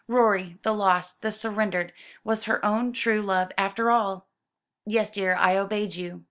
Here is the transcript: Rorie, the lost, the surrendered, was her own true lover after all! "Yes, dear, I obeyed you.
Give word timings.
Rorie, 0.07 0.57
the 0.63 0.73
lost, 0.73 1.21
the 1.21 1.31
surrendered, 1.31 1.93
was 2.23 2.45
her 2.45 2.65
own 2.65 2.91
true 2.91 3.21
lover 3.21 3.51
after 3.55 3.91
all! 3.91 4.25
"Yes, 4.83 5.11
dear, 5.11 5.35
I 5.35 5.55
obeyed 5.57 5.93
you. 5.93 6.19